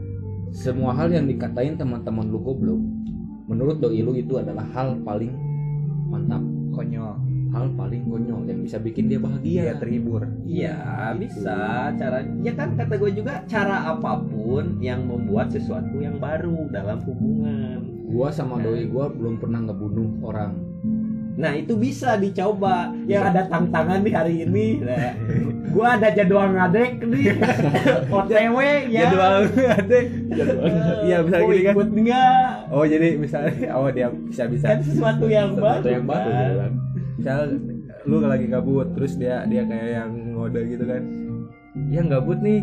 [0.56, 2.82] semua hal yang dikatain teman-teman lu goblok
[3.52, 5.36] menurut doi lu itu adalah hal paling
[6.08, 6.42] mantap.
[6.72, 10.28] Konyol hal paling konyol yang bisa bikin dia bahagia terhibur.
[10.44, 10.76] Iya
[11.16, 11.20] Gitu.
[11.28, 11.92] bisa.
[11.96, 17.02] Cara ya kan kata gue juga cara apa pun yang membuat sesuatu yang baru dalam
[17.08, 17.84] hubungan.
[18.08, 20.56] Gua sama doi gua belum pernah ngebunuh orang.
[21.38, 22.90] Nah itu bisa dicoba.
[23.06, 24.82] Yang ada tantangan di hari ini.
[24.82, 25.14] Nah,
[25.76, 27.38] gue ada jadwal ngadek nih.
[28.18, 28.58] OTW
[28.90, 29.12] ya.
[29.12, 29.98] Jadwal ada
[31.06, 31.74] Iya, bisa gini kan.
[31.78, 31.90] ikut
[32.74, 36.72] oh jadi misalnya oh dia bisa bisa kan sesuatu yang baru Sesuatu yang baru kan?
[37.18, 37.58] Misal
[38.06, 41.04] lu lagi gabut terus dia dia kayak yang ngode gitu kan.
[41.90, 42.62] Ya gabut nih.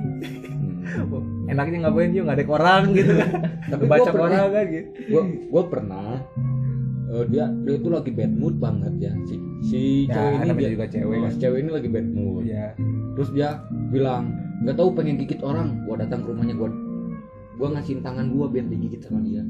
[0.85, 1.51] Hmm.
[1.51, 2.12] enaknya ngapain?
[2.14, 3.31] Juga nggak ada orang gitu kan.
[3.75, 4.88] Tapi baca orang kan gitu.
[5.11, 6.09] gua gua pernah
[7.11, 9.12] eh, dia dia itu lagi bad mood banget ya.
[9.27, 11.33] Si si ya cewek ini dia juga cewek oh, kan.
[11.40, 12.43] cewek ini lagi bad mood.
[12.47, 12.67] Ya
[13.19, 13.49] terus dia
[13.90, 15.83] bilang nggak tahu pengen gigit orang.
[15.85, 16.71] Gua datang ke rumahnya gua
[17.59, 19.43] gua ngasihin tangan gua biar digigit sama dia.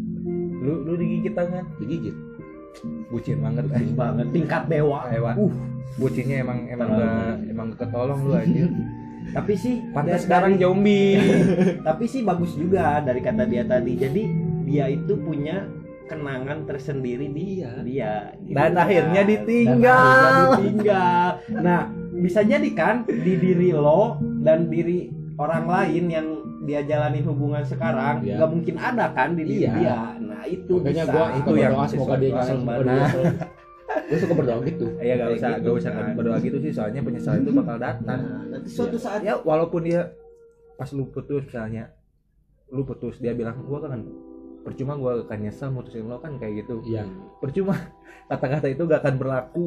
[0.65, 1.67] Lu lu digigit tangan?
[1.77, 2.17] Digigit
[3.07, 5.33] bucin banget Bagus banget tingkat dewa Ewa.
[5.35, 5.53] uh
[5.95, 7.07] bucinnya emang emang Terlalu.
[7.07, 8.67] gak emang gak ketolong lu anjir
[9.37, 11.15] tapi sih pantas dari- sekarang zombie
[11.87, 14.23] tapi sih bagus juga dari kata dia tadi jadi
[14.65, 15.71] dia itu punya
[16.05, 17.71] kenangan tersendiri di Iya.
[17.81, 18.83] dia gitu Dan kan.
[18.83, 19.97] akhirnya Dan ditinggal.
[19.97, 21.81] akhirnya ditinggal nah
[22.13, 24.03] bisa jadi kan di diri lo
[24.41, 26.27] dan diri orang lain yang
[26.65, 28.41] dia jalanin hubungan sekarang Iya.
[28.41, 29.73] nggak mungkin ada kan di Iya.
[29.75, 32.57] dia nah itu makanya bisa gua itu yang berdoa semoga dia nyesel
[34.09, 36.05] gua suka berdoa gitu Iya gak usah gitu gak usah kan.
[36.17, 38.21] berdoa gitu sih soalnya penyesalan itu bakal datang.
[38.21, 40.09] nah nanti suatu saat Ya walaupun dia
[40.75, 41.93] pas lu putus misalnya
[42.67, 44.03] lu putus dia bilang gua kan
[44.61, 46.81] percuma gua akan nyesel mutusin lo kan kayak gitu.
[46.83, 47.05] iya
[47.39, 47.77] Percuma
[48.33, 49.67] kata-kata itu gak akan berlaku.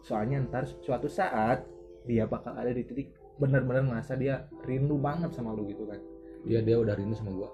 [0.00, 1.64] Soalnya ntar suatu saat
[2.04, 5.96] dia bakal ada di titik benar-benar merasa dia rindu banget sama lu gitu kan.
[6.44, 7.50] Dia dia udah rindu sama gua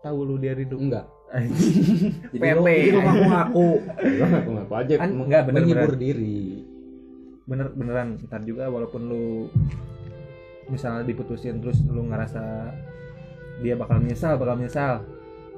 [0.00, 0.76] Tahu lu dia rindu.
[0.76, 1.06] enggak
[2.32, 2.66] PP.
[2.92, 5.64] ngaku-ngaku gua ngaku ngaku aja Kan meng- enggak, bener-bener.
[5.74, 6.40] menghibur diri
[7.42, 9.26] bener beneran ntar juga walaupun lu
[10.68, 12.70] misalnya diputusin terus lu ngerasa
[13.58, 15.02] dia bakal menyesal bakal menyesal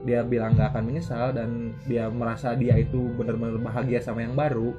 [0.02, 1.50] dia bilang nggak akan menyesal dan
[1.82, 4.72] dia merasa dia itu bener-bener bahagia sama yang baru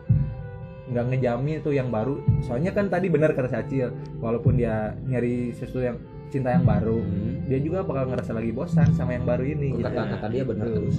[0.85, 5.81] nggak ngejamin itu yang baru soalnya kan tadi bener kata Cacil walaupun dia nyari sesuatu
[5.83, 7.34] yang cinta yang baru Hmm.
[7.45, 9.85] Dia juga bakal ngerasa lagi bosan sama yang baru ini gitu.
[9.85, 10.75] kata kata dia benar Gitu.
[10.81, 10.97] terus.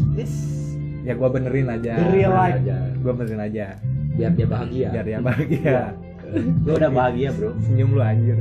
[1.03, 1.93] Ya gua benerin aja.
[2.09, 2.59] Real life.
[2.61, 2.77] aja.
[2.99, 3.67] Gua benerin aja.
[4.13, 4.89] Biar dia bahagia.
[4.91, 5.79] Biar dia bahagia.
[6.67, 7.51] Lo udah bahagia bro.
[7.61, 8.39] Senyum lu anjir.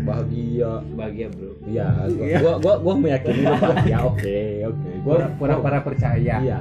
[0.00, 0.82] Bahagia.
[0.92, 1.50] Bahagia bro.
[1.62, 2.38] Iya gua, Iya.
[2.40, 3.96] gua gua gua meyakini lu bahagia.
[4.02, 4.90] Oke oke.
[5.00, 6.36] Gua gua pura-pura percaya.
[6.38, 6.58] Iya.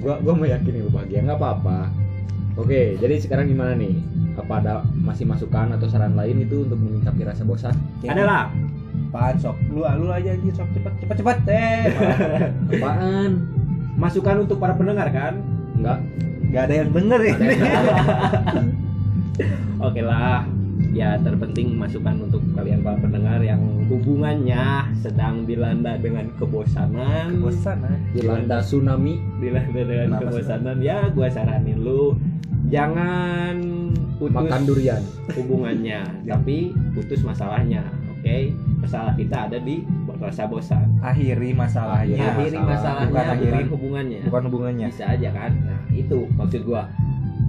[0.00, 1.22] Gua gua meyakini lu bahagia.
[1.22, 1.78] Nggak apa-apa.
[2.54, 3.94] Oke jadi sekarang gimana nih?
[4.34, 7.74] Apa ada masih masukan atau saran lain itu untuk menyikapi rasa bosan?
[8.02, 8.50] Adalah
[9.14, 9.54] Apaan sok?
[9.70, 10.74] Lu lu aja anjir sok.
[10.74, 11.38] Cepet cepet cepet.
[11.46, 11.86] Eh.
[12.82, 13.46] apaan?
[13.94, 15.38] Masukan untuk para pendengar kan?
[15.78, 16.02] Enggak.
[16.50, 17.34] Gak ada yang denger ya.
[19.86, 20.42] Oke lah,
[20.90, 27.94] ya terpenting masukan untuk kalian para pendengar yang hubungannya sedang dilanda dengan kebosanan, Bosan ah.
[28.18, 29.22] dilanda tsunami.
[29.38, 32.18] Dilanda dengan Kenapa kebosanan, ya gua saranin lu
[32.66, 33.62] jangan
[34.18, 35.02] putus makan durian.
[35.38, 36.02] hubungannya,
[36.34, 37.86] tapi putus masalahnya.
[38.18, 38.50] Oke,
[38.84, 39.82] masalah kita ada di
[40.14, 40.86] rasa bosan.
[41.00, 42.20] Akhiri masalahnya.
[42.30, 42.68] Akhiri masalah.
[42.68, 44.20] masalahnya, Bukan bukan, akhiri- hubungannya.
[44.22, 44.86] Bukan hubungannya.
[44.88, 46.86] bisa aja kan nah itu maksud gua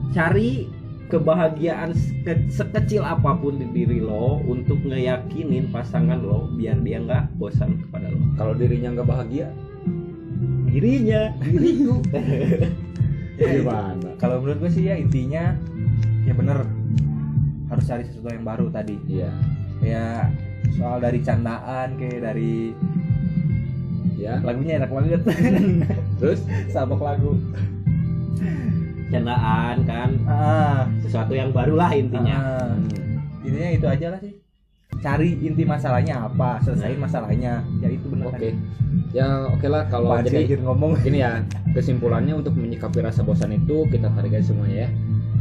[0.10, 0.71] cari
[1.06, 7.36] kebahagiaan seke- sekecil apa pun di diri lo untuk ngeyakinin pasangan lo biar dia nggak
[7.36, 9.48] bosan kepada lo kalau dirinya nggak bahagia
[10.65, 12.02] dirinya diriku
[13.38, 15.54] gimana Kalau menurut gue sih ya intinya
[16.24, 16.63] ya bener
[17.67, 18.95] harus cari sesuatu yang baru tadi.
[19.08, 19.30] iya
[19.78, 20.32] Ya
[20.73, 22.73] soal dari candaan kayak dari
[24.17, 25.21] ya lagunya enak banget.
[26.19, 26.41] terus
[26.73, 27.38] Sabok lagu.
[29.06, 32.73] candaan kan Ah, sesuatu yang baru lah intinya ah.
[32.73, 34.34] hmm, intinya itu aja lah sih.
[34.99, 37.62] Cari inti masalahnya apa, selesaiin masalahnya.
[37.80, 38.49] Ya itu bener oke tadi.
[39.13, 40.97] ya oke lah kalau sih jadi ngomong.
[41.06, 41.45] gini ya
[41.78, 44.89] kesimpulannya untuk menyikapi rasa bosan itu kita tarik aja semuanya ya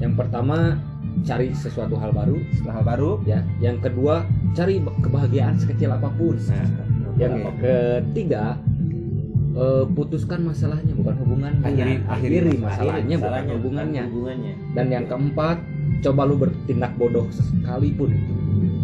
[0.02, 0.76] yang pertama
[1.24, 2.36] cari sesuatu hal baru.
[2.52, 6.36] Setelah hal baru, ya yang kedua cari kebahagiaan sekecil apa pun.
[6.36, 6.68] Nah
[7.16, 7.62] yang Oke.
[7.62, 8.60] ketiga
[9.54, 11.62] eh, putuskan masalahnya bukan hubungannya.
[11.62, 14.02] Akhiri- akhiri, akhiri masalahnya bukan Salahnya, hubungannya.
[14.10, 14.52] hubungannya.
[14.74, 15.56] Dan yang keempat
[16.02, 18.10] coba lu bertindak bodoh sekalipun.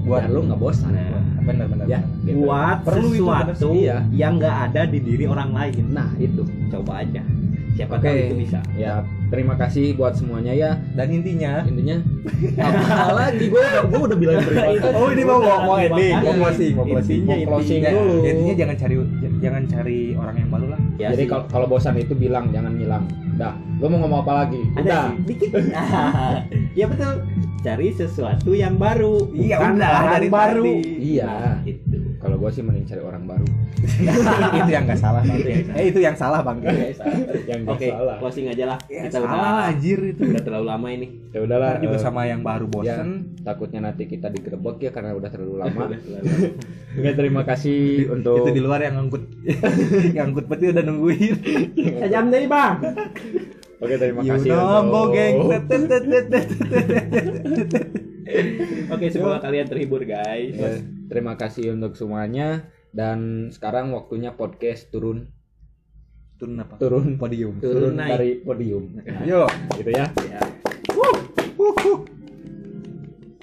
[0.06, 0.94] Buat- biar lu nggak bosan.
[0.96, 1.66] Nah bener.
[1.88, 2.46] ya gitu.
[2.46, 3.98] buat Perlu itu, sesuatu sih, iya.
[4.14, 5.84] yang nggak ada di diri orang lain.
[5.90, 6.42] Nah itu.
[6.70, 7.20] Coba aja
[7.76, 8.06] siapa Oke.
[8.06, 8.58] tahu itu bisa.
[8.74, 10.70] Ya terima kasih buat semuanya ya.
[10.94, 11.96] Dan intinya intinya
[12.60, 14.96] apa lagi gue udah gue udah bilang terima kasih.
[14.96, 18.16] Oh ini mau mau ending, mau closing, mau closing, intinya, mau closing dulu.
[18.26, 18.94] Intinya jangan cari
[19.40, 20.80] jangan cari orang yang baru lah.
[21.00, 23.04] Ya jadi kalau kalau bosan itu bilang jangan ngilang.
[23.40, 24.60] Dah lo mau ngomong apa lagi?
[24.76, 25.06] Ada udah.
[25.24, 25.50] dikit
[26.78, 27.24] ya betul
[27.60, 29.28] cari sesuatu yang baru.
[29.36, 30.64] Iya, bukan udah, dari baru.
[30.84, 31.32] Iya.
[31.68, 31.89] Itu
[32.20, 33.48] kalau gue sih mending cari orang baru
[34.60, 35.40] itu yang nggak salah bang.
[35.72, 36.56] Eh itu yang salah bang.
[37.48, 40.20] yang nggak oke salah closing aja lah Ya, kita salah udah anjir itu.
[40.22, 43.08] udah terlalu lama ini ya udahlah juga eh, sama yang baru ya, bosen.
[43.40, 45.82] takutnya nanti kita digerebek ya karena udah terlalu lama.
[46.92, 47.80] Oke, terima kasih
[48.10, 49.24] untuk Itu di luar yang ngangkut
[50.12, 51.34] yang ngangkut peti udah nungguin.
[51.98, 52.74] sejam deh bang
[53.80, 54.52] Oke, terima You kasih.
[54.52, 55.36] nombo untuk- geng.
[58.90, 60.52] Oke, semoga kalian terhibur guys.
[60.52, 61.40] Ya, Terima hmm.
[61.42, 65.26] kasih untuk semuanya dan sekarang waktunya podcast turun.
[66.38, 66.78] Turun apa?
[66.78, 67.58] Turun podium.
[67.58, 68.94] Turun, turun dari podium.
[68.94, 70.06] Nah, Yo, gitu ya.
[70.22, 70.46] Yeah.
[70.94, 71.18] Woo.
[71.58, 72.06] Woo.